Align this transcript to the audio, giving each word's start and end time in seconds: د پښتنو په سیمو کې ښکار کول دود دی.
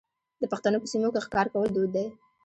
د 0.41 0.43
پښتنو 0.51 0.77
په 0.81 0.87
سیمو 0.91 1.09
کې 1.13 1.23
ښکار 1.25 1.47
کول 1.53 1.69
دود 1.73 1.89
دی. 1.95 2.07